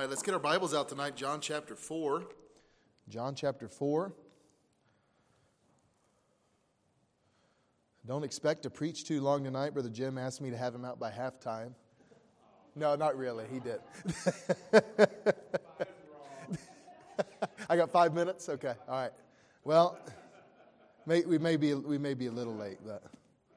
[0.00, 1.16] right, let's get our Bibles out tonight.
[1.16, 2.22] John chapter 4.
[3.08, 4.12] John chapter 4.
[8.06, 9.72] Don't expect to preach too long tonight.
[9.72, 11.72] Brother Jim asked me to have him out by halftime.
[12.76, 13.46] No, not really.
[13.52, 13.80] He did.
[17.68, 18.48] I got five minutes?
[18.48, 18.74] Okay.
[18.88, 19.12] All right.
[19.64, 19.98] Well,
[21.06, 23.02] may, we, may be, we may be a little late, but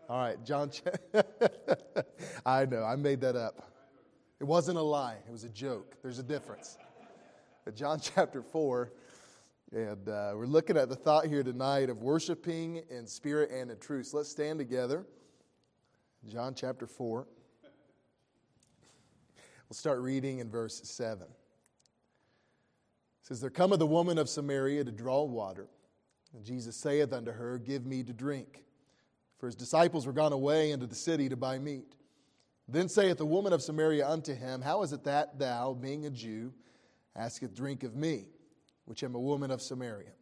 [0.10, 0.44] all right.
[0.44, 0.72] John.
[2.46, 2.84] I know.
[2.84, 3.71] I made that up.
[4.42, 5.98] It wasn't a lie, it was a joke.
[6.02, 6.80] There's a difference.
[7.64, 8.92] But John chapter 4,
[9.72, 13.78] and uh, we're looking at the thought here tonight of worshiping in spirit and in
[13.78, 14.08] truth.
[14.08, 15.06] So let's stand together.
[16.28, 17.28] John chapter 4.
[19.70, 21.22] We'll start reading in verse 7.
[21.22, 21.30] It
[23.22, 25.68] says, There cometh a woman of Samaria to draw water.
[26.34, 28.64] And Jesus saith unto her, Give me to drink.
[29.38, 31.94] For his disciples were gone away into the city to buy meat.
[32.72, 36.10] Then saith the woman of Samaria unto him, How is it that thou, being a
[36.10, 36.54] Jew,
[37.18, 38.30] asketh drink of me,
[38.86, 40.14] which am a woman of Samaria?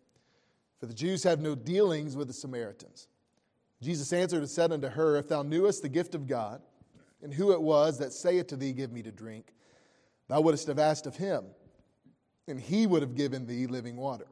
[0.80, 3.08] For the Jews have no dealings with the Samaritans.
[3.84, 6.62] Jesus answered and said unto her, If thou knewest the gift of God,
[7.22, 9.54] and who it was that saith to thee, Give me to drink,
[10.28, 11.45] thou wouldst have asked of him,
[12.48, 14.26] and he would have given thee living water.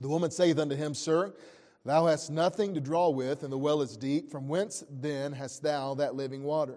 [0.00, 1.34] The woman saith unto him, Sir,
[1.84, 4.30] Thou hast nothing to draw with, and the well is deep.
[4.30, 6.76] From whence then hast thou that living water?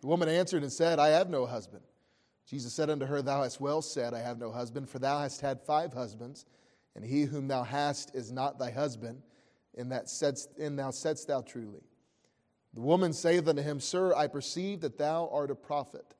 [0.00, 1.82] The woman answered and said, I have no husband.
[2.46, 5.40] Jesus said unto her, Thou hast well said, I have no husband, for thou hast
[5.40, 6.46] had five husbands,
[6.94, 9.22] and he whom thou hast is not thy husband,
[9.76, 11.82] and that saidst, and thou saidst thou truly.
[12.74, 16.14] The woman saith unto him, Sir, I perceive that thou art a prophet.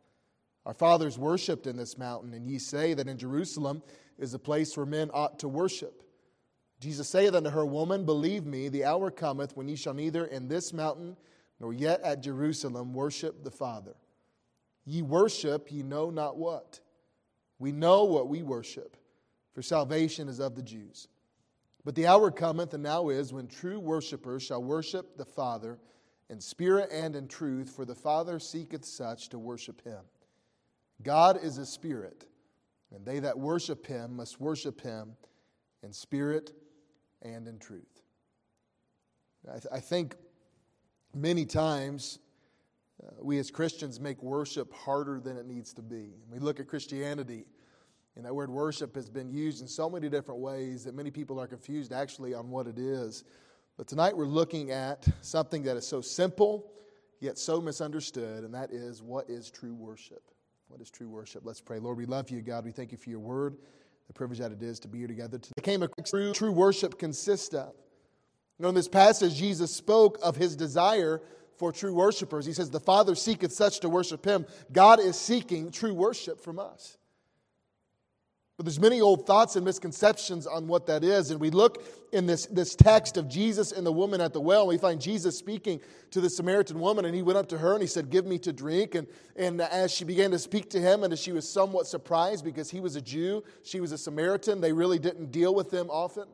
[0.64, 3.82] Our fathers worshipped in this mountain, and ye say that in Jerusalem
[4.18, 6.02] is a place where men ought to worship.
[6.80, 10.48] Jesus saith unto her, Woman, believe me, the hour cometh when ye shall neither in
[10.48, 11.16] this mountain
[11.60, 13.94] nor yet at Jerusalem worship the Father.
[14.84, 16.80] Ye worship, ye know not what.
[17.58, 18.96] We know what we worship,
[19.54, 21.08] for salvation is of the Jews.
[21.84, 25.78] But the hour cometh, and now is, when true worshippers shall worship the Father
[26.28, 30.00] in spirit and in truth, for the Father seeketh such to worship him.
[31.02, 32.26] God is a spirit,
[32.94, 35.16] and they that worship him must worship him
[35.82, 36.52] in spirit
[37.22, 38.02] and in truth.
[39.48, 40.16] I, th- I think
[41.16, 42.18] many times
[43.02, 46.14] uh, we as Christians make worship harder than it needs to be.
[46.30, 47.46] We look at Christianity,
[48.16, 51.38] and that word worship has been used in so many different ways that many people
[51.40, 53.24] are confused actually on what it is.
[53.76, 56.70] But tonight we're looking at something that is so simple
[57.20, 60.22] yet so misunderstood, and that is what is true worship?
[60.68, 61.42] What is true worship?
[61.44, 61.78] Let's pray.
[61.78, 62.64] Lord, we love you, God.
[62.64, 63.56] We thank you for your word
[64.06, 65.38] the privilege that it is to be here together.
[65.38, 65.52] Today.
[65.56, 67.74] It came a true, true worship consists of.
[68.58, 71.20] Know, in this passage, Jesus spoke of his desire
[71.58, 72.46] for true worshipers.
[72.46, 74.46] He says, The Father seeketh such to worship him.
[74.72, 76.96] God is seeking true worship from us.
[78.56, 81.30] But there's many old thoughts and misconceptions on what that is.
[81.30, 81.84] And we look
[82.14, 84.98] in this, this text of Jesus and the woman at the well, and we find
[84.98, 85.78] Jesus speaking
[86.12, 88.38] to the Samaritan woman, and he went up to her and he said, Give me
[88.38, 88.94] to drink.
[88.94, 89.06] And,
[89.36, 92.70] and as she began to speak to him, and as she was somewhat surprised because
[92.70, 96.26] he was a Jew, she was a Samaritan, they really didn't deal with them often.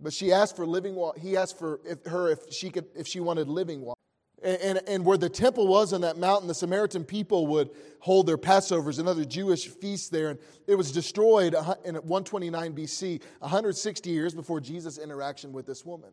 [0.00, 1.18] But she asked for living water.
[1.20, 3.98] He asked for if, her if she could if she wanted living water.
[4.42, 8.26] And, and, and, where the temple was on that mountain, the Samaritan people would hold
[8.26, 10.28] their Passovers and other Jewish feasts there.
[10.28, 16.10] And it was destroyed in 129 BC, 160 years before Jesus' interaction with this woman.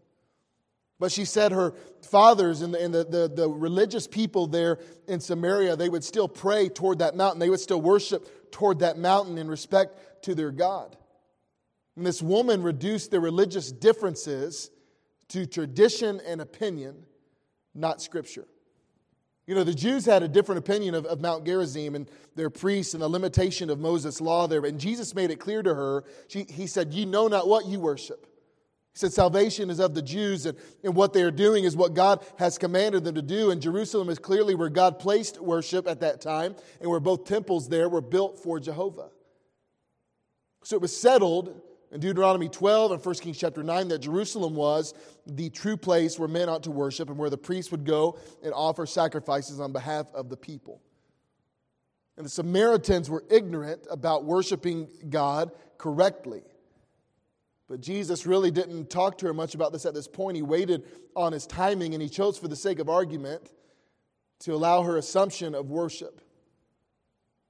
[0.98, 4.78] But she said her fathers and, the, and the, the, the religious people there
[5.08, 7.40] in Samaria, they would still pray toward that mountain.
[7.40, 10.96] They would still worship toward that mountain in respect to their God.
[11.96, 14.72] And this woman reduced their religious differences
[15.30, 17.06] to tradition and opinion
[17.74, 18.48] not Scripture.
[19.48, 22.94] You know, the Jews had a different opinion of, of Mount Gerizim and their priests
[22.94, 24.64] and the limitation of Moses' law there.
[24.66, 26.04] And Jesus made it clear to her.
[26.28, 28.28] She, he said, You know not what you worship.
[28.94, 31.94] He said, Salvation is of the Jews, and, and what they are doing is what
[31.94, 33.52] God has commanded them to do.
[33.52, 37.68] And Jerusalem is clearly where God placed worship at that time, and where both temples
[37.68, 39.10] there were built for Jehovah.
[40.64, 41.62] So it was settled
[41.92, 44.94] in Deuteronomy 12 and 1 Kings chapter 9 that Jerusalem was
[45.26, 48.54] the true place where men ought to worship and where the priests would go and
[48.54, 50.82] offer sacrifices on behalf of the people.
[52.16, 56.44] And the Samaritans were ignorant about worshiping God correctly.
[57.68, 60.36] But Jesus really didn't talk to her much about this at this point.
[60.36, 60.84] He waited
[61.16, 63.50] on his timing and he chose, for the sake of argument,
[64.40, 66.22] to allow her assumption of worship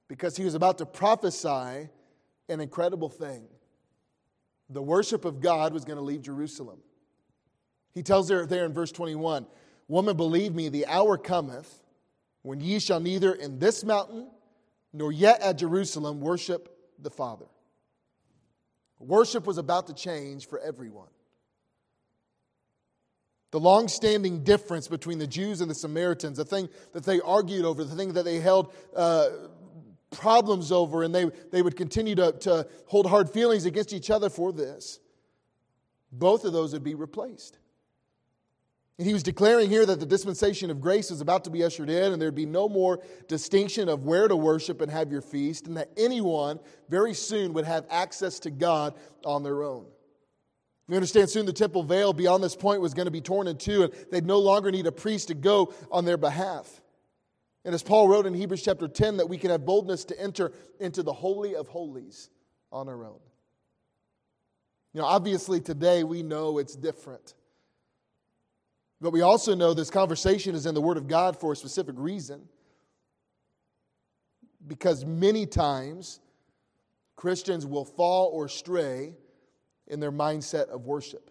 [0.08, 1.88] because he was about to prophesy
[2.48, 3.48] an incredible thing.
[4.72, 6.78] The worship of God was going to leave Jerusalem.
[7.92, 9.46] He tells her there in verse 21
[9.88, 11.82] Woman, believe me, the hour cometh
[12.42, 14.28] when ye shall neither in this mountain
[14.92, 17.46] nor yet at Jerusalem worship the Father.
[18.98, 21.08] Worship was about to change for everyone.
[23.50, 27.64] The long standing difference between the Jews and the Samaritans, the thing that they argued
[27.64, 29.28] over, the thing that they held uh,
[30.22, 34.30] problems over, and they, they would continue to, to hold hard feelings against each other
[34.30, 35.00] for this,
[36.12, 37.58] both of those would be replaced.
[38.98, 41.90] And he was declaring here that the dispensation of grace is about to be ushered
[41.90, 45.66] in, and there'd be no more distinction of where to worship and have your feast,
[45.66, 48.94] and that anyone very soon would have access to God
[49.24, 49.86] on their own.
[50.86, 53.56] We understand soon the temple veil beyond this point was going to be torn in
[53.56, 56.81] two, and they'd no longer need a priest to go on their behalf.
[57.64, 60.52] And as Paul wrote in Hebrews chapter 10, that we can have boldness to enter
[60.80, 62.28] into the Holy of Holies
[62.72, 63.20] on our own.
[64.92, 67.34] You know, obviously today we know it's different.
[69.00, 71.94] But we also know this conversation is in the Word of God for a specific
[71.98, 72.48] reason.
[74.66, 76.20] Because many times
[77.16, 79.14] Christians will fall or stray
[79.86, 81.30] in their mindset of worship.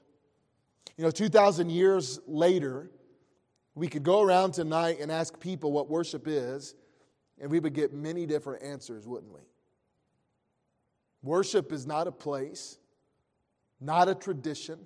[0.98, 2.90] You know, 2,000 years later,
[3.76, 6.76] we could go around tonight and ask people what worship is,
[7.40, 9.42] and we would get many different answers, wouldn't we?
[11.24, 12.78] Worship is not a place,
[13.80, 14.80] not a tradition,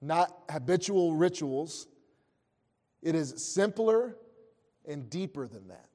[0.00, 1.88] not habitual rituals.
[3.02, 4.16] It is simpler
[4.86, 5.86] and deeper than that.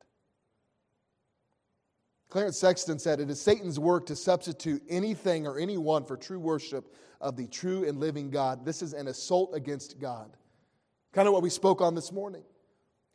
[2.30, 6.94] Clarence Sexton said, It is Satan's work to substitute anything or anyone for true worship
[7.21, 8.65] of the true and living God.
[8.65, 10.36] This is an assault against God.
[11.15, 12.44] Kind of what we spoke on this morning.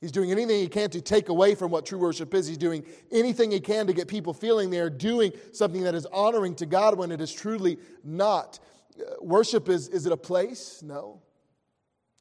[0.00, 2.46] He's doing anything he can to take away from what true worship is.
[2.46, 2.82] He's doing
[3.12, 6.96] anything he can to get people feeling they're doing something that is honoring to God
[6.96, 8.58] when it is truly not.
[8.98, 10.82] Uh, worship is, is it a place?
[10.82, 11.20] No.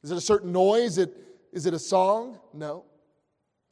[0.02, 0.98] Is it a certain noise?
[0.98, 1.16] Is it,
[1.50, 2.38] is it a song?
[2.52, 2.84] No.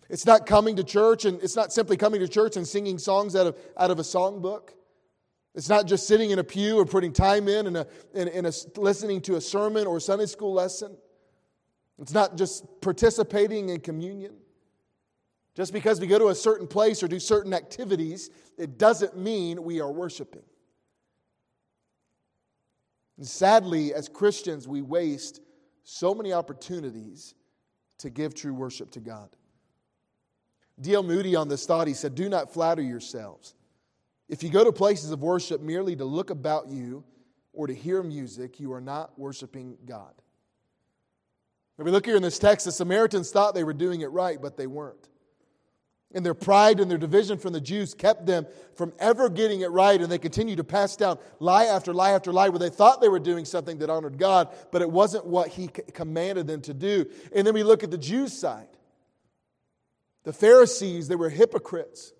[0.08, 3.36] It's not coming to church and it's not simply coming to church and singing songs
[3.36, 4.70] out of, out of a songbook.
[5.54, 8.52] It's not just sitting in a pew or putting time in and, a, in a,
[8.76, 10.96] listening to a sermon or Sunday school lesson.
[12.00, 14.34] It's not just participating in communion.
[15.54, 19.64] Just because we go to a certain place or do certain activities, it doesn't mean
[19.64, 20.44] we are worshiping.
[23.16, 25.40] And sadly, as Christians, we waste
[25.82, 27.34] so many opportunities
[27.98, 29.30] to give true worship to God.
[30.80, 31.02] D.L.
[31.02, 33.54] Moody on this thought, he said, Do not flatter yourselves.
[34.28, 37.02] If you go to places of worship merely to look about you
[37.52, 40.12] or to hear music, you are not worshiping God.
[41.78, 44.40] If we look here in this text, the Samaritans thought they were doing it right,
[44.40, 45.08] but they weren't.
[46.12, 49.70] And their pride and their division from the Jews kept them from ever getting it
[49.70, 53.00] right, and they continued to pass down lie after lie after lie where they thought
[53.00, 56.74] they were doing something that honored God, but it wasn't what He commanded them to
[56.74, 57.06] do.
[57.32, 58.68] And then we look at the Jews' side.
[60.24, 62.12] The Pharisees, they were hypocrites.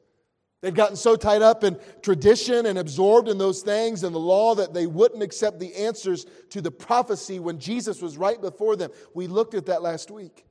[0.60, 4.56] They'd gotten so tied up in tradition and absorbed in those things and the law
[4.56, 8.90] that they wouldn't accept the answers to the prophecy when Jesus was right before them.
[9.14, 10.46] We looked at that last week.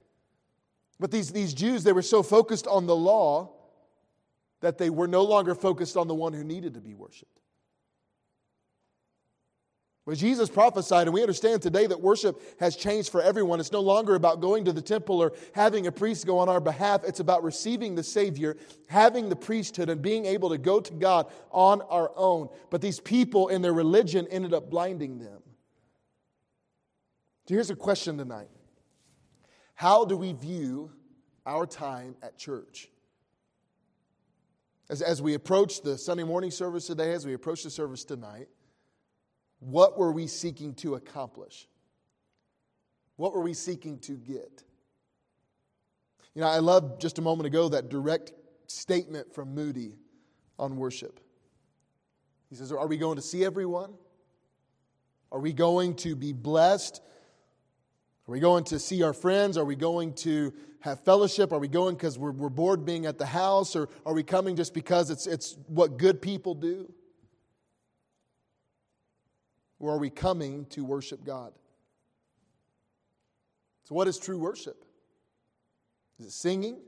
[0.99, 3.53] But these, these Jews, they were so focused on the law
[4.61, 7.39] that they were no longer focused on the one who needed to be worshiped.
[10.07, 13.59] Well, Jesus prophesied, and we understand today that worship has changed for everyone.
[13.59, 16.61] It's no longer about going to the temple or having a priest go on our
[16.61, 17.03] behalf.
[17.03, 18.55] It's about receiving the Savior,
[18.87, 22.47] having the priesthood, and being able to go to God on our own.
[22.69, 25.41] But these people in their religion ended up blinding them.
[27.49, 28.47] So here's a question tonight
[29.73, 30.93] How do we view
[31.45, 32.87] our time at church?
[34.89, 38.47] As, as we approach the Sunday morning service today, as we approach the service tonight,
[39.59, 41.67] what were we seeking to accomplish?
[43.15, 44.63] What were we seeking to get?
[46.35, 48.31] You know, I love just a moment ago that direct
[48.67, 49.95] statement from Moody
[50.59, 51.19] on worship.
[52.49, 53.93] He says, Are we going to see everyone?
[55.31, 57.01] Are we going to be blessed?
[58.27, 59.57] Are we going to see our friends?
[59.57, 61.51] Are we going to have fellowship?
[61.51, 63.75] Are we going because we're, we're bored being at the house?
[63.75, 66.91] Or are we coming just because it's, it's what good people do?
[69.79, 71.53] Or are we coming to worship God?
[73.83, 74.83] So, what is true worship?
[76.19, 76.79] Is it singing?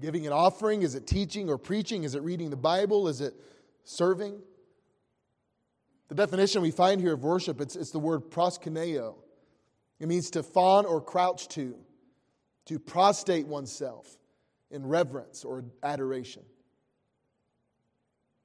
[0.00, 0.82] Giving an offering?
[0.82, 2.04] Is it teaching or preaching?
[2.04, 3.08] Is it reading the Bible?
[3.08, 3.34] Is it
[3.84, 4.40] serving?
[6.08, 9.14] The definition we find here of worship, it's, it's the word proskuneo.
[9.98, 11.76] It means to fawn or crouch to,
[12.66, 14.18] to prostrate oneself
[14.70, 16.42] in reverence or adoration.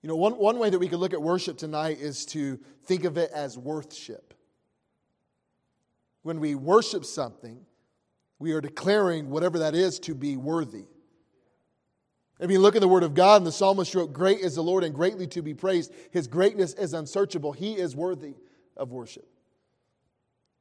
[0.08, 3.04] You know, one, one way that we could look at worship tonight is to think
[3.04, 4.34] of it as worship.
[6.22, 7.60] When we worship something,
[8.40, 10.86] we are declaring whatever that is to be worthy.
[12.40, 14.64] If you look at the Word of God, and the psalmist wrote, Great is the
[14.64, 15.92] Lord and greatly to be praised.
[16.12, 17.52] His greatness is unsearchable.
[17.52, 18.36] He is worthy
[18.78, 19.28] of worship.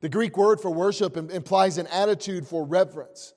[0.01, 3.33] The Greek word for worship implies an attitude for reverence.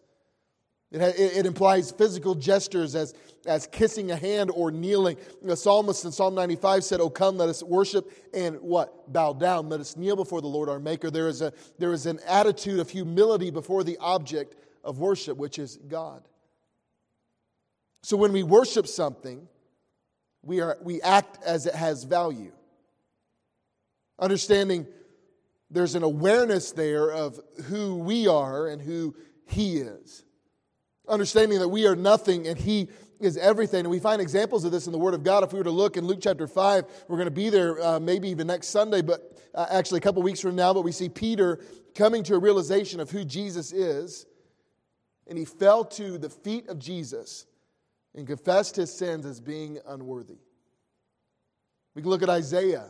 [0.92, 3.14] It, it, implies physical gestures as,
[3.46, 5.18] as kissing a hand or kneeling.
[5.44, 9.12] The psalmist in Psalm 95 said, Oh, come, let us worship and what?
[9.14, 9.70] Bow down.
[9.70, 11.12] Let us kneel before the Lord our Maker.
[11.12, 15.60] There is, a, there is an attitude of humility before the object of worship, which
[15.60, 16.28] is God.
[18.02, 19.48] So when we worship something,
[20.42, 22.54] we, are, we act as it has value.
[24.18, 24.88] Understanding
[25.70, 29.16] there's an awareness there of who we are and who
[29.46, 30.26] He is.
[31.10, 32.88] Understanding that we are nothing and He
[33.20, 33.82] is everything.
[33.82, 35.44] And we find examples of this in the Word of God.
[35.44, 38.00] If we were to look in Luke chapter 5, we're going to be there uh,
[38.00, 40.74] maybe even next Sunday, but uh, actually a couple weeks from now.
[40.74, 41.60] But we see Peter
[41.96, 44.26] coming to a realization of who Jesus is.
[45.28, 47.46] And he fell to the feet of Jesus
[48.16, 50.40] and confessed his sins as being unworthy.
[51.94, 52.90] We can look at Isaiah.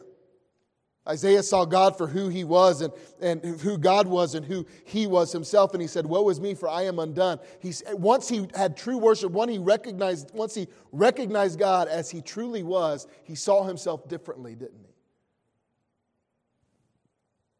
[1.08, 5.08] Isaiah saw God for who he was and, and who God was and who he
[5.08, 5.74] was himself.
[5.74, 7.40] And he said, Woe is me, for I am undone.
[7.60, 12.22] He, once he had true worship, once he, recognized, once he recognized God as he
[12.22, 14.94] truly was, he saw himself differently, didn't he?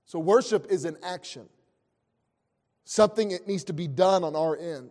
[0.06, 1.48] So, worship is an action,
[2.84, 4.90] something that needs to be done on our end.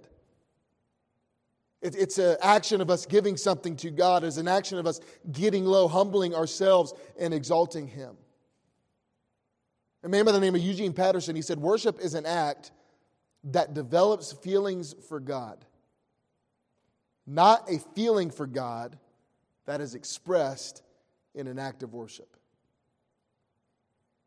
[1.80, 4.24] It's an action of us giving something to God.
[4.24, 5.00] It's an action of us
[5.30, 8.16] getting low, humbling ourselves, and exalting Him.
[10.04, 12.70] A man by the name of Eugene Peterson, he said, Worship is an act
[13.44, 15.64] that develops feelings for God,
[17.26, 18.98] not a feeling for God
[19.66, 20.82] that is expressed
[21.34, 22.36] in an act of worship.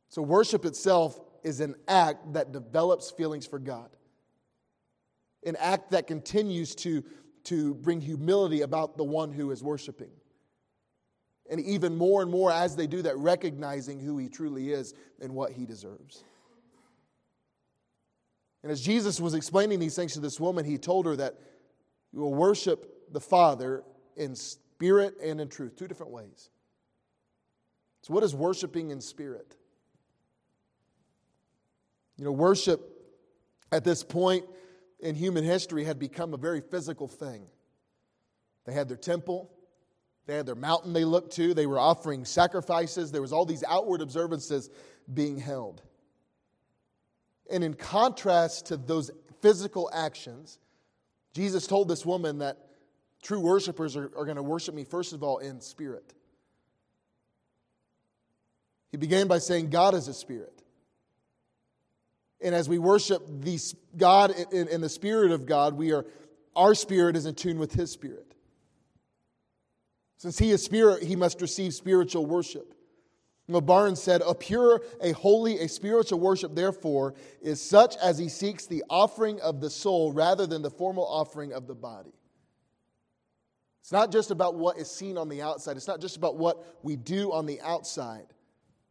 [0.10, 3.90] So, worship itself is an act that develops feelings for God,
[5.46, 7.04] an act that continues to
[7.46, 10.12] to bring humility about the one who is worshiping.
[11.51, 15.36] And even more and more as they do that, recognizing who he truly is and
[15.36, 16.24] what he deserves.
[18.63, 21.36] And as Jesus was explaining these things to this woman, he told her that
[22.13, 23.84] you will worship the Father
[24.15, 26.50] in spirit and in truth, two different ways.
[28.03, 29.55] So, what is worshiping in spirit?
[32.17, 32.81] You know, worship
[33.74, 34.46] at this point
[35.00, 37.46] in human history had become a very physical thing.
[38.65, 39.51] They had their temple,
[40.32, 43.66] they had their mountain they looked to, they were offering sacrifices, there was all these
[43.68, 44.70] outward observances
[45.14, 45.82] being held.
[47.52, 49.12] And in contrast to those
[49.42, 50.58] physical actions,
[51.34, 52.58] Jesus told this woman that
[53.22, 56.14] true worshipers are, are going to worship me, first of all, in spirit.
[58.90, 60.64] He began by saying, God is a spirit.
[62.40, 63.60] And as we worship the
[63.98, 66.06] God in, the Spirit of God, we are,
[66.56, 68.31] our spirit is in tune with His Spirit.
[70.22, 72.75] Since He is Spirit, He must receive spiritual worship.
[73.60, 78.68] Barnes said, A pure, a holy, a spiritual worship, therefore, is such as he seeks
[78.68, 82.13] the offering of the soul rather than the formal offering of the body.
[83.82, 86.78] It's not just about what is seen on the outside, it's not just about what
[86.84, 88.28] we do on the outside,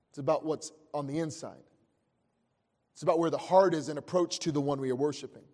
[0.09, 1.63] it's about what's on the inside.
[2.93, 5.45] It's about where the heart is in approach to the one we are worshiping.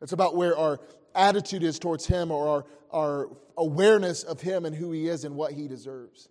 [0.00, 0.78] It's about where our
[1.14, 5.36] attitude is towards Him or our, our awareness of Him and who He is and
[5.36, 6.28] what He deserves.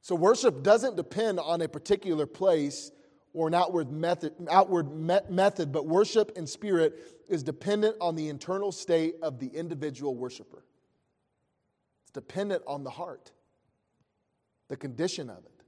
[0.00, 2.90] So, worship doesn't depend on a particular place
[3.34, 4.90] or an outward method, outward
[5.30, 10.64] method, but worship in spirit is dependent on the internal state of the individual worshiper.
[12.02, 13.32] It's dependent on the heart,
[14.68, 15.58] the condition of it.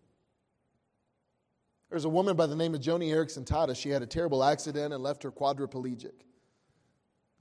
[1.90, 3.76] There's a woman by the name of Joni Eareckson Tada.
[3.76, 6.12] She had a terrible accident and left her quadriplegic.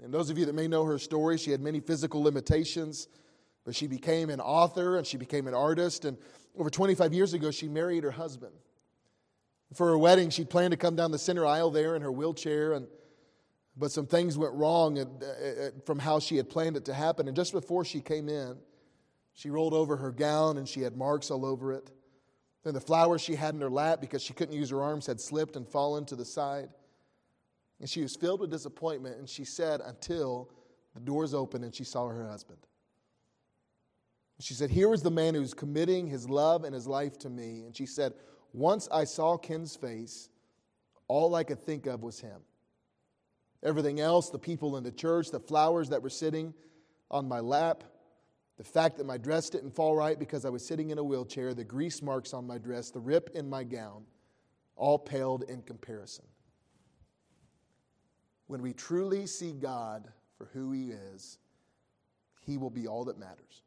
[0.03, 3.07] And those of you that may know her story, she had many physical limitations,
[3.65, 6.05] but she became an author and she became an artist.
[6.05, 6.17] And
[6.57, 8.53] over 25 years ago, she married her husband.
[9.73, 12.73] For her wedding, she planned to come down the center aisle there in her wheelchair,
[12.73, 12.87] and,
[13.77, 15.21] but some things went wrong
[15.85, 17.27] from how she had planned it to happen.
[17.27, 18.57] And just before she came in,
[19.33, 21.91] she rolled over her gown and she had marks all over it.
[22.63, 25.21] Then the flowers she had in her lap because she couldn't use her arms had
[25.21, 26.69] slipped and fallen to the side.
[27.79, 30.49] And she was filled with disappointment, and she said, Until
[30.93, 32.59] the doors opened and she saw her husband.
[34.39, 37.63] She said, Here is the man who's committing his love and his life to me.
[37.65, 38.13] And she said,
[38.53, 40.29] Once I saw Ken's face,
[41.07, 42.41] all I could think of was him.
[43.63, 46.53] Everything else, the people in the church, the flowers that were sitting
[47.11, 47.83] on my lap,
[48.57, 51.53] the fact that my dress didn't fall right because I was sitting in a wheelchair,
[51.53, 54.03] the grease marks on my dress, the rip in my gown,
[54.75, 56.25] all paled in comparison.
[58.49, 61.37] When we truly see God for who He is,
[62.41, 63.61] He will be all that matters.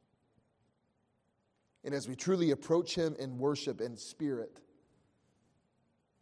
[1.84, 4.58] And as we truly approach Him in worship and spirit,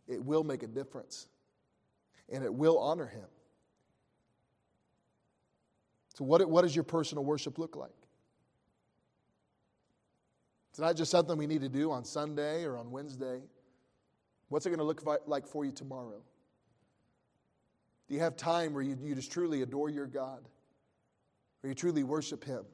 [0.07, 1.27] it will make a difference
[2.29, 3.25] and it will honor Him.
[6.19, 7.89] So, what, what does your personal worship look like?
[10.69, 13.41] It's not just something we need to do on Sunday or on Wednesday.
[14.51, 16.21] What's it going to look like for you tomorrow?
[18.11, 20.41] Do you have time where you, you just truly adore your God?
[21.61, 22.65] Where you truly worship Him?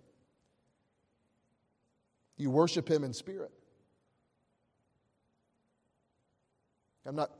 [2.39, 3.51] You worship Him in spirit.
[7.05, 7.33] I'm not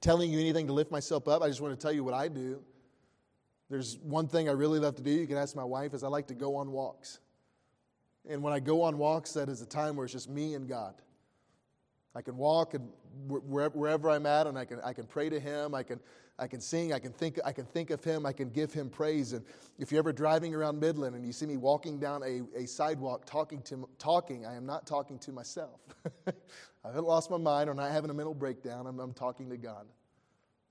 [0.00, 1.42] telling you anything to lift myself up.
[1.42, 2.62] I just want to tell you what I do.
[3.68, 5.10] There's one thing I really love to do.
[5.10, 7.18] You can ask my wife, is I like to go on walks.
[8.30, 10.68] And when I go on walks, that is a time where it's just me and
[10.68, 10.94] God.
[12.18, 12.88] I can walk and
[13.28, 15.72] wherever I'm at, and I can, I can pray to Him.
[15.72, 16.00] I can,
[16.36, 16.92] I can sing.
[16.92, 18.26] I can, think, I can think of Him.
[18.26, 19.34] I can give Him praise.
[19.34, 19.44] And
[19.78, 23.24] if you're ever driving around Midland and you see me walking down a, a sidewalk
[23.24, 25.78] talking, to, talking, I am not talking to myself.
[26.26, 26.32] I
[26.84, 27.68] haven't lost my mind.
[27.68, 28.88] Or I'm not having a mental breakdown.
[28.88, 29.86] I'm, I'm talking to God.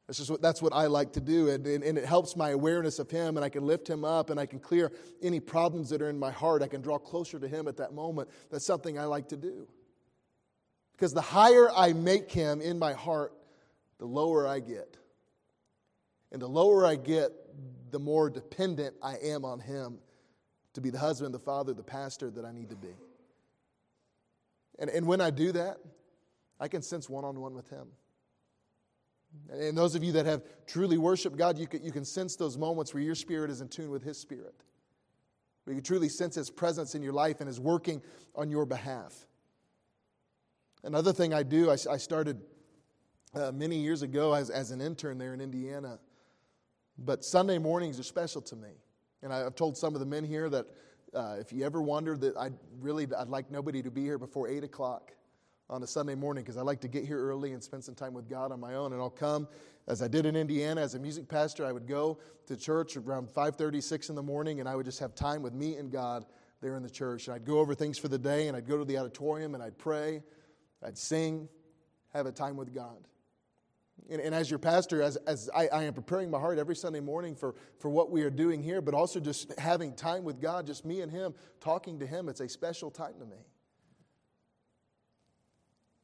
[0.06, 1.50] That's just what, that's what I like to do.
[1.50, 4.30] And, and, and, it helps my awareness of Him, and I can lift Him up,
[4.30, 6.62] and I can clear any problems that are in my heart.
[6.62, 8.30] I can draw closer to Him at that moment.
[8.50, 9.68] That's something I like to do.
[10.98, 13.32] Because the higher I make Him in my heart,
[14.00, 14.98] the lower I get.
[16.32, 17.32] And the lower I get,
[17.92, 20.00] the more dependent I am on Him
[20.74, 22.96] to be the husband, the father, the pastor that I need to be.
[24.80, 25.78] And, and when I do that,
[26.60, 27.88] I can sense one on one with Him.
[29.52, 32.58] And those of you that have truly worshiped God, you can, you can sense those
[32.58, 34.56] moments where your spirit is in tune with His spirit.
[35.66, 38.02] Where you truly sense His presence in your life and is working
[38.36, 39.28] on your behalf.
[40.84, 42.42] Another thing I do, I, I started
[43.34, 46.00] uh, many years ago as, as an intern there in Indiana.
[46.98, 48.70] But Sunday mornings are special to me.
[49.24, 50.66] And I, have told some of the men here that
[51.14, 54.48] uh, if you ever wonder that I really, I'd like nobody to be here before
[54.48, 55.12] 8 o'clock
[55.70, 58.14] on a Sunday morning because I like to get here early and spend some time
[58.14, 58.94] with God on my own.
[58.94, 59.48] And I'll come,
[59.88, 63.30] as I did in Indiana as a music pastor, I would go to church around
[63.30, 66.26] 5.30, 6 in the morning, and I would just have time with me and God
[66.62, 67.28] there in the church.
[67.28, 69.64] And I'd go over things for the day, and I'd go to the auditorium, and
[69.64, 70.24] I'd pray,
[70.84, 71.50] I'd sing,
[72.14, 73.08] have a time with God.
[74.10, 77.00] And, and as your pastor, as, as I, I am preparing my heart every Sunday
[77.00, 80.68] morning for, for what we are doing here, but also just having time with God,
[80.68, 83.38] just me and Him, talking to Him, it's a special time to me.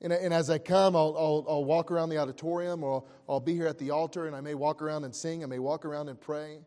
[0.01, 3.39] And, and as I come, I'll, I'll, I'll, walk around the auditorium or I'll, I'll
[3.39, 5.43] be here at the altar and I may walk around and sing.
[5.43, 6.59] I may walk around and pray.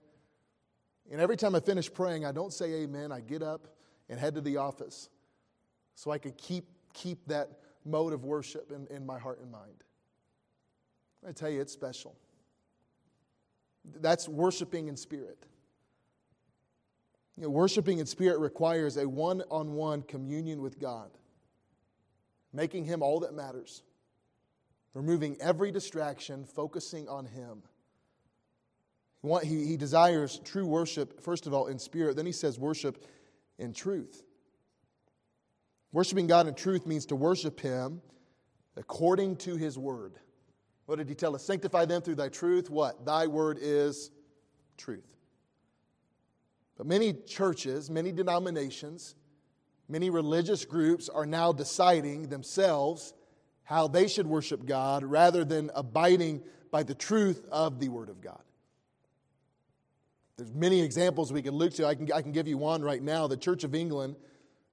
[1.11, 3.13] And every time I finish praying, I don't say amen.
[3.13, 3.69] I get up
[4.09, 5.11] and head to the office
[5.95, 6.65] so I can keep,
[6.95, 9.85] keep that mode of worship in, in my heart and mind.
[11.27, 12.17] I tell you, it's special.
[14.01, 15.47] That's worshiping in spirit.
[17.37, 21.11] You know, worshiping in spirit requires a one on one communion with God
[22.57, 23.83] making Him all that matters,
[24.95, 27.63] removing every distraction, focusing on Him.
[29.43, 32.17] He, he desires true worship, first of all, in spirit.
[32.17, 33.05] Then he says worship
[33.59, 34.23] in truth.
[35.97, 38.03] Worshiping God in truth means to worship Him
[38.77, 40.19] according to His word.
[40.85, 41.43] What did He tell us?
[41.43, 42.69] Sanctify them through Thy truth.
[42.69, 43.07] What?
[43.07, 44.11] Thy word is
[44.77, 45.17] truth.
[46.77, 49.15] But many churches, many denominations,
[49.89, 53.15] Many religious groups are now deciding themselves
[53.63, 58.21] how they should worship God rather than abiding by the truth of the Word of
[58.21, 58.43] God.
[60.37, 61.87] There's many examples we can look to.
[61.87, 63.27] I can, I can give you one right now.
[63.27, 64.17] The Church of England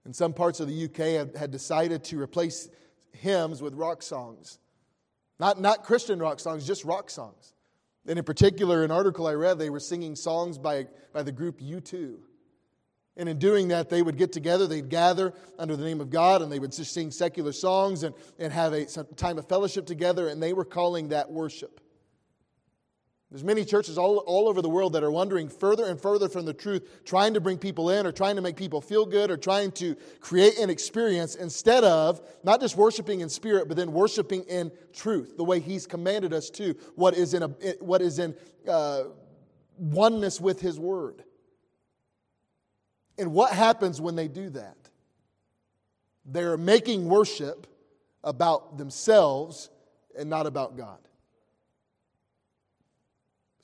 [0.06, 2.70] and some parts of the UK had, decided to replace
[3.12, 4.60] hymns with rock songs.
[5.40, 7.54] Not, not Christian rock songs, just rock songs.
[8.06, 11.62] And in particular, an article I read, they were singing songs by, by the group
[11.62, 12.16] U2.
[13.16, 16.42] And in doing that, they would get together, they'd gather under the name of God,
[16.42, 20.28] and they would just sing secular songs and, and have a time of fellowship together,
[20.28, 21.80] and they were calling that worship.
[23.34, 26.46] There's many churches all, all over the world that are wandering further and further from
[26.46, 29.38] the truth, trying to bring people in or trying to make people feel good or
[29.38, 34.44] trying to create an experience instead of not just worshiping in spirit, but then worshiping
[34.44, 37.48] in truth, the way He's commanded us to, what is in, a,
[37.80, 38.36] what is in
[38.70, 39.06] uh,
[39.80, 41.24] oneness with His Word.
[43.18, 44.78] And what happens when they do that?
[46.24, 47.66] They're making worship
[48.24, 49.72] about themselves
[50.16, 51.00] and not about God.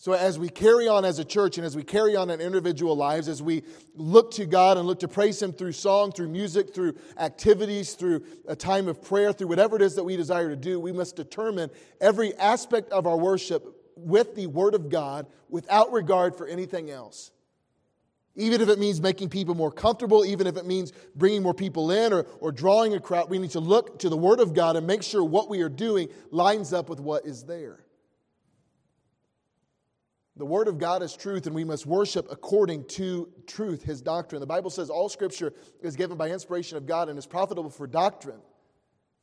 [0.02, 2.96] So, as we carry on as a church and as we carry on in individual
[2.96, 3.64] lives, as we
[3.96, 8.24] look to God and look to praise Him through song, through music, through activities, through
[8.48, 11.18] a time of prayer, through whatever it is that we desire to do, we must
[11.18, 16.90] determine every aspect of our worship with the Word of God without regard for anything
[16.90, 17.32] else.
[18.36, 21.92] Even if it means making people more comfortable, even if it means bringing more people
[21.92, 24.78] in or, or drawing a crowd, we need to look to the Word of God
[24.78, 27.84] and make sure what we are doing lines up with what is there.
[30.40, 34.40] The Word of God is truth, and we must worship according to truth, His doctrine.
[34.40, 37.86] The Bible says all Scripture is given by inspiration of God and is profitable for
[37.86, 38.40] doctrine,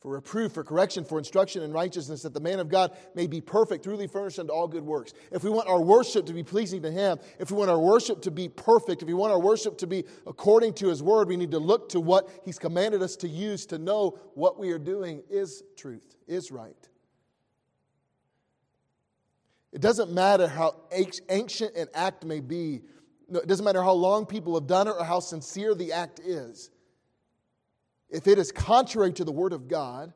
[0.03, 3.41] for reproof, for correction, for instruction in righteousness, that the man of God may be
[3.41, 5.15] perfect, truly furnished unto all good works.
[5.33, 8.21] If we want our worship to be pleasing to Him, if we want our worship
[8.23, 11.39] to be perfect, if we want our worship to be according to His Word, we
[11.39, 14.79] need to look to what He's commanded us to use to know what we are
[14.79, 16.77] doing is truth, is right.
[19.77, 22.81] It doesn't matter how ancient an act may be,
[23.29, 26.71] it doesn't matter how long people have done it or how sincere the act is.
[28.09, 30.15] If it is contrary to the Word of God,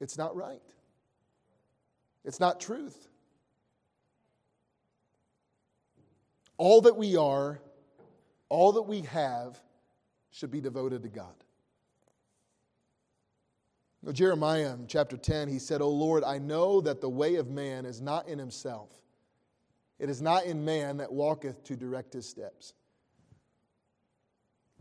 [0.00, 0.60] it's not right.
[2.26, 3.08] It's not truth.
[6.58, 7.62] All that we are,
[8.50, 9.58] all that we have,
[10.30, 11.32] should be devoted to God.
[14.12, 18.00] Jeremiah chapter 10, he said, O Lord, I know that the way of man is
[18.00, 18.90] not in himself.
[19.98, 22.74] It is not in man that walketh to direct his steps.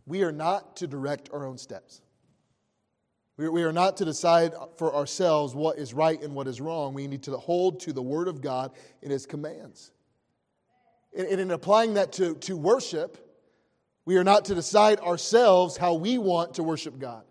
[0.05, 2.01] We are not to direct our own steps.
[3.37, 6.95] We are not to decide for ourselves what is right and what is wrong.
[6.95, 8.71] We need to hold to the Word of God
[9.03, 9.91] and His commands.
[11.15, 13.17] And in applying that to, to worship,
[14.05, 17.25] we are not to decide ourselves how we want to worship God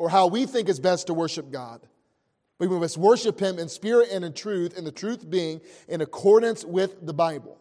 [0.00, 1.86] or how we think is best to worship God.
[2.58, 6.00] But we must worship Him in spirit and in truth, and the truth being in
[6.00, 7.58] accordance with the Bible.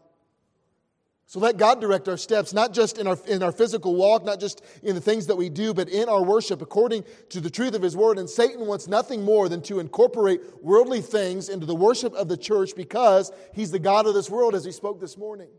[1.26, 4.40] So let God direct our steps, not just in our, in our physical walk, not
[4.40, 7.76] just in the things that we do, but in our worship according to the truth
[7.76, 8.18] of His Word.
[8.18, 12.38] And Satan wants nothing more than to incorporate worldly things into the worship of the
[12.38, 15.50] church because he's the God of this world, as he spoke this morning.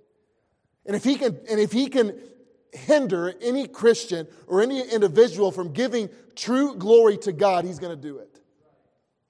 [0.86, 2.18] And if he can, and if he can
[2.72, 8.00] hinder any Christian or any individual from giving true glory to God, he's going to
[8.00, 8.40] do it.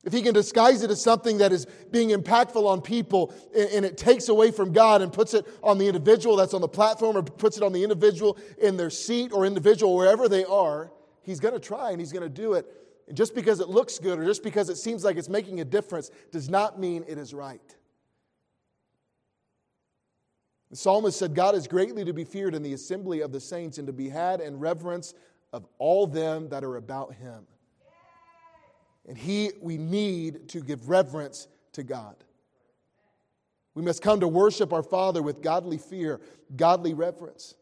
[0.03, 3.98] If he can disguise it as something that is being impactful on people and it
[3.98, 7.22] takes away from God and puts it on the individual that's on the platform or
[7.22, 10.90] puts it on the individual in their seat or individual wherever they are,
[11.22, 12.66] he's going to try and he's going to do it.
[13.09, 15.64] And just because it looks good or just because it seems like it's making a
[15.66, 17.76] difference does not mean it is right.
[20.71, 23.79] The psalmist said, God is greatly to be feared in the assembly of the saints
[23.79, 25.15] and to be had in reverence
[25.53, 27.45] of all them that are about him.
[29.09, 32.15] And he, we need to give reverence to God.
[33.75, 36.21] We must come to worship our Father with godly fear,
[36.55, 37.55] godly reverence.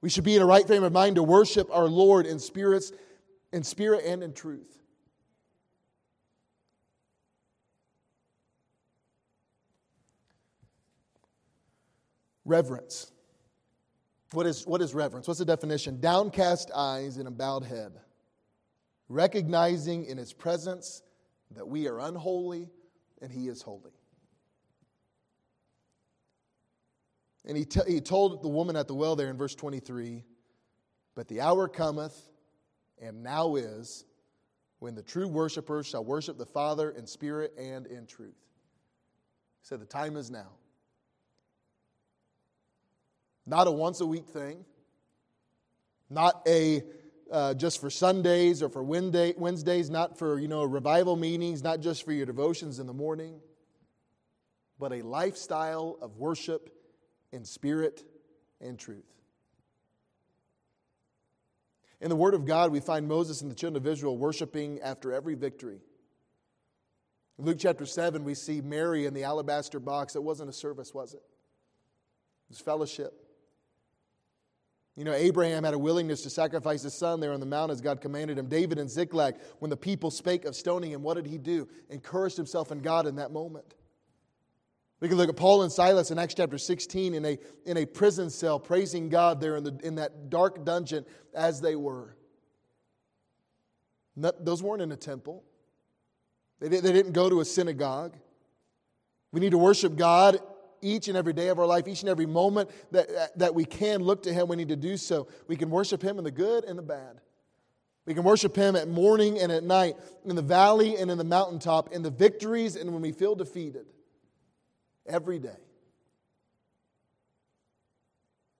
[0.00, 2.92] We should be in a right frame of mind to worship our Lord in spirits,
[3.52, 4.81] in spirit and in truth.
[12.44, 13.12] Reverence.
[14.32, 15.28] What is, what is reverence?
[15.28, 16.00] What's the definition?
[16.00, 17.92] Downcast eyes and a bowed head,
[19.08, 21.02] recognizing in his presence
[21.54, 22.70] that we are unholy
[23.20, 23.92] and he is holy.
[27.44, 30.24] And he, t- he told the woman at the well there in verse 23
[31.14, 32.28] But the hour cometh,
[33.00, 34.04] and now is,
[34.78, 38.38] when the true worshipers shall worship the Father in spirit and in truth.
[39.60, 40.52] He said, The time is now.
[43.46, 44.64] Not a once a week thing,
[46.08, 46.82] not a
[47.30, 52.04] uh, just for Sundays or for Wednesdays, not for you know revival meetings, not just
[52.04, 53.40] for your devotions in the morning,
[54.78, 56.70] but a lifestyle of worship
[57.32, 58.04] in spirit
[58.60, 59.04] and truth.
[62.00, 65.12] In the Word of God, we find Moses and the children of Israel worshiping after
[65.12, 65.80] every victory.
[67.38, 70.16] In Luke chapter 7, we see Mary in the alabaster box.
[70.16, 71.22] It wasn't a service, was it?
[71.22, 73.21] It was fellowship.
[74.96, 77.80] You know, Abraham had a willingness to sacrifice his son there on the mount as
[77.80, 78.46] God commanded him.
[78.46, 81.66] David and Ziklag, when the people spake of stoning him, what did he do?
[81.88, 83.74] Encouraged himself in God in that moment.
[85.00, 87.86] We can look at Paul and Silas in Acts chapter 16 in a, in a
[87.86, 92.14] prison cell, praising God there in, the, in that dark dungeon as they were.
[94.14, 95.42] Not, those weren't in a temple,
[96.60, 98.16] they, they didn't go to a synagogue.
[99.32, 100.38] We need to worship God
[100.82, 104.02] each and every day of our life, each and every moment that, that we can
[104.02, 105.28] look to Him, we need to do so.
[105.48, 107.20] We can worship Him in the good and the bad.
[108.04, 111.24] We can worship Him at morning and at night, in the valley and in the
[111.24, 113.86] mountaintop, in the victories and when we feel defeated.
[115.06, 115.56] Every day.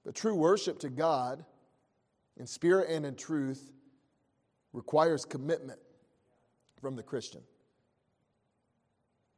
[0.05, 1.45] But true worship to God,
[2.37, 3.71] in spirit and in truth,
[4.73, 5.79] requires commitment
[6.81, 7.43] from the Christian.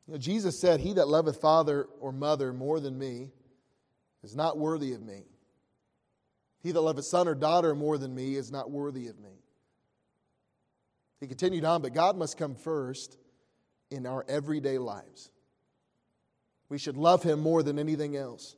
[0.06, 3.30] You know, Jesus said, He that loveth father or mother more than me
[4.22, 5.24] is not worthy of me.
[6.62, 9.42] He that loveth son or daughter more than me is not worthy of me.
[11.20, 13.16] He continued on, but God must come first
[13.90, 15.30] in our everyday lives.
[16.68, 18.56] We should love Him more than anything else.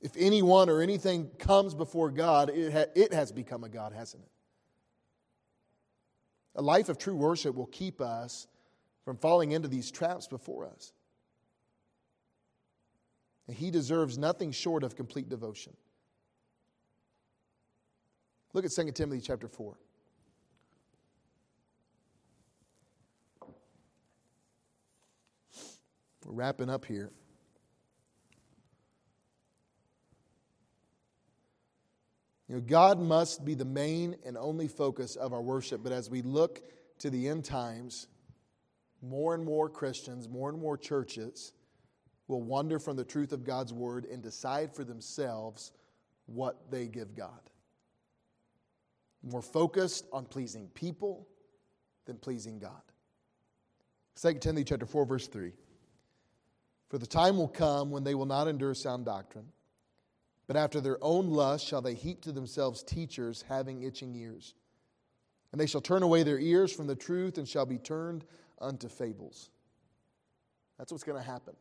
[0.00, 4.22] If anyone or anything comes before God, it, ha- it has become a God, hasn't
[4.22, 4.30] it?
[6.54, 8.46] A life of true worship will keep us
[9.08, 10.92] from falling into these traps before us.
[13.46, 15.74] And he deserves nothing short of complete devotion.
[18.52, 19.78] Look at 2 Timothy chapter 4.
[26.26, 27.10] We're wrapping up here.
[32.46, 36.10] You know, God must be the main and only focus of our worship, but as
[36.10, 36.60] we look
[36.98, 38.06] to the end times,
[39.02, 41.52] more and more Christians, more and more churches
[42.26, 45.72] will wander from the truth of God's word and decide for themselves
[46.26, 47.40] what they give God.
[49.22, 51.26] More focused on pleasing people
[52.06, 52.82] than pleasing God.
[54.20, 55.52] 2 Timothy chapter 4, verse 3.
[56.88, 59.46] For the time will come when they will not endure sound doctrine,
[60.46, 64.54] but after their own lust shall they heap to themselves teachers having itching ears.
[65.52, 68.24] And they shall turn away their ears from the truth and shall be turned
[68.60, 69.50] unto fables.
[70.78, 71.54] That's what's going to happen.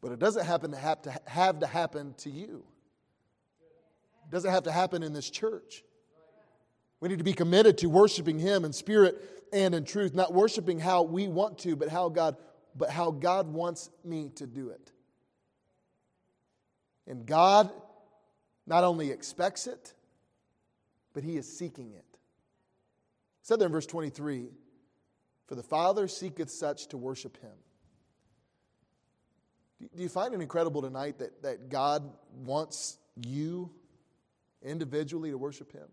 [0.00, 2.64] But it doesn't happen to have, to have to happen to you.
[4.24, 5.82] It doesn't have to happen in this church.
[7.00, 10.78] We need to be committed to worshiping Him in spirit and in truth, not worshiping
[10.78, 12.36] how we want to, but how God,
[12.76, 14.92] but how God wants me to do it.
[17.06, 17.70] And God
[18.66, 19.94] not only expects it,
[21.14, 22.04] but He is seeking it.
[23.42, 24.48] Said there in verse 23
[25.48, 27.50] for the Father seeketh such to worship him.
[29.96, 32.02] Do you find it incredible tonight that, that God
[32.44, 33.70] wants you
[34.62, 35.88] individually to worship him?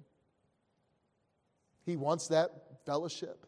[1.85, 2.49] He wants that
[2.85, 3.45] fellowship.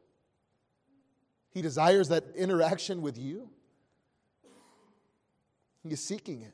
[1.51, 3.49] He desires that interaction with you.
[5.83, 6.53] He is seeking it.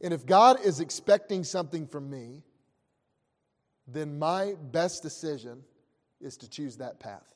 [0.00, 2.42] And if God is expecting something from me,
[3.86, 5.62] then my best decision
[6.20, 7.26] is to choose that path.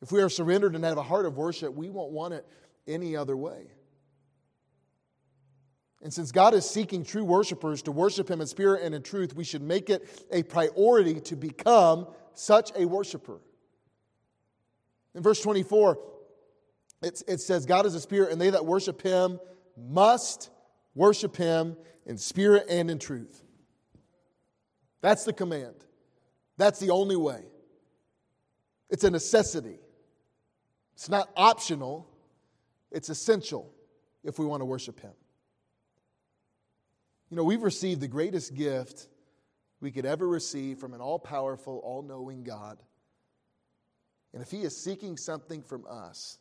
[0.00, 2.46] If we are surrendered and have a heart of worship, we won't want it
[2.86, 3.66] any other way.
[6.02, 9.34] And since God is seeking true worshipers to worship Him in spirit and in truth,
[9.34, 13.40] we should make it a priority to become such a worshiper.
[15.14, 15.98] In verse 24,
[17.02, 19.40] it, it says, God is a spirit, and they that worship Him
[19.76, 20.50] must
[20.94, 23.42] worship Him in spirit and in truth.
[25.00, 25.74] That's the command.
[26.56, 27.42] That's the only way.
[28.90, 29.78] It's a necessity.
[30.98, 32.08] It's not optional,
[32.90, 33.72] it's essential
[34.24, 35.12] if we want to worship Him.
[37.30, 39.06] You know, we've received the greatest gift
[39.80, 42.82] we could ever receive from an all powerful, all knowing God.
[44.32, 46.40] And if He is seeking something from us,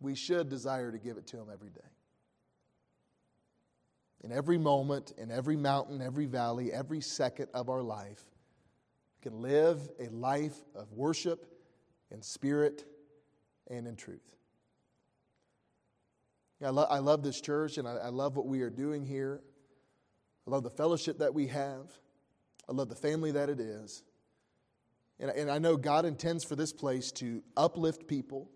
[0.00, 1.86] we should desire to give it to Him every day.
[4.24, 8.24] In every moment, in every mountain, every valley, every second of our life,
[9.20, 11.46] we can live a life of worship
[12.10, 12.84] and spirit
[13.70, 14.34] and in truth.
[16.64, 19.40] I, lo- I love this church and I, I love what we are doing here.
[20.46, 21.90] I love the fellowship that we have.
[22.68, 24.02] I love the family that it is.
[25.20, 28.50] And, and I know God intends for this place to uplift people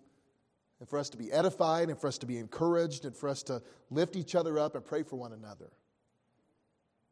[0.80, 3.42] and for us to be edified and for us to be encouraged and for us
[3.44, 5.70] to lift each other up and pray for one another.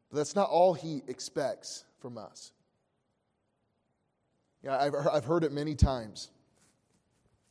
[0.09, 2.51] But that's not all He expects from us.
[4.63, 6.29] Yeah, I've, I've heard it many times.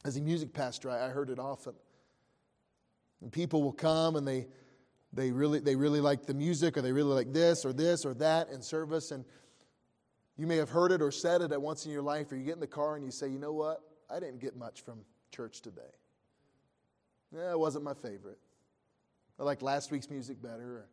[0.06, 1.74] As a music pastor, I heard it often.
[3.20, 4.46] And people will come and they,
[5.12, 8.14] they, really, they really like the music or they really like this or this or
[8.14, 9.10] that in service.
[9.10, 9.24] And
[10.36, 12.44] you may have heard it or said it at once in your life, or you
[12.44, 13.80] get in the car and you say, you know what?
[14.08, 15.00] I didn't get much from
[15.34, 15.82] church today.
[17.34, 18.38] Yeah, it wasn't my favorite.
[19.40, 20.76] I like last week's music better.
[20.76, 20.88] Or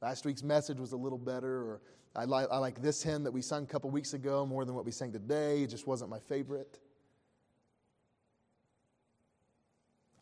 [0.00, 1.58] last week's message was a little better.
[1.58, 1.82] Or
[2.16, 4.74] I like, I like this hymn that we sung a couple weeks ago more than
[4.74, 5.64] what we sang today.
[5.64, 6.80] It just wasn't my favorite.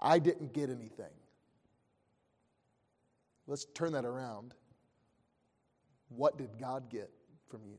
[0.00, 1.12] I didn't get anything.
[3.46, 4.54] Let's turn that around.
[6.08, 7.10] What did God get
[7.48, 7.78] from you?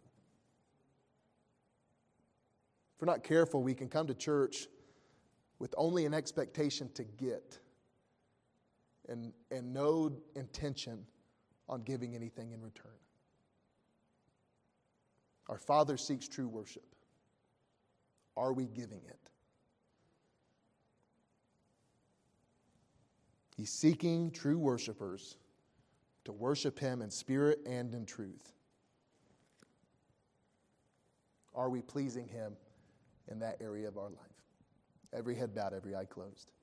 [2.95, 4.67] If we're not careful, we can come to church
[5.59, 7.59] with only an expectation to get
[9.07, 11.05] and, and no intention
[11.67, 12.91] on giving anything in return.
[15.47, 16.83] Our Father seeks true worship.
[18.37, 19.31] Are we giving it?
[23.59, 25.35] He's seeking true worshipers
[26.23, 28.53] to worship Him in spirit and in truth.
[31.53, 32.53] Are we pleasing Him
[33.29, 34.45] in that area of our life?
[35.11, 36.53] Every head bowed, every eye closed.